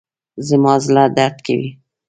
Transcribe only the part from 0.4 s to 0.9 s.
زما